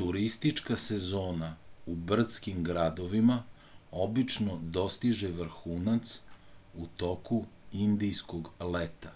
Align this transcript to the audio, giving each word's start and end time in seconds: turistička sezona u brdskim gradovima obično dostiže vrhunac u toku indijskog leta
turistička 0.00 0.76
sezona 0.82 1.46
u 1.92 1.94
brdskim 2.10 2.58
gradovima 2.66 3.36
obično 4.06 4.56
dostiže 4.78 5.30
vrhunac 5.38 6.12
u 6.84 6.88
toku 7.04 7.40
indijskog 7.86 8.50
leta 8.74 9.14